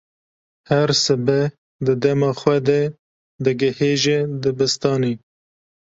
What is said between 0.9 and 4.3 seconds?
sibeh di dema xwe de digihêje